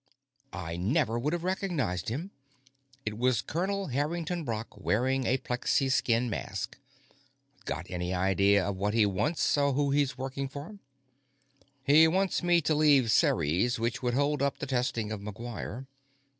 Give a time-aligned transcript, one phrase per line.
[0.55, 2.31] I never would have recognized him;
[3.05, 6.79] it was Colonel Harrington Brock, wearing a plexiskin mask.
[7.65, 10.79] "Got any idea of what he wants or who he's working for?"
[11.83, 15.85] "He wants me to leave Ceres, which would hold up the testing of McGuire.